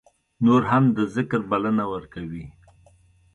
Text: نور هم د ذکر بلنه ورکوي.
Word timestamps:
نور 0.45 0.61
هم 0.71 0.83
د 0.97 0.99
ذکر 1.15 1.41
بلنه 1.51 1.83
ورکوي. 1.93 2.45